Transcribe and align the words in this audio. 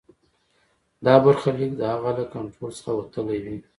دا 1.05 1.13
برخلیک 1.23 1.71
د 1.77 1.81
هغه 1.93 2.11
له 2.17 2.25
کنټرول 2.33 2.71
څخه 2.77 2.91
وتلی 2.99 3.37
وي. 3.43 3.57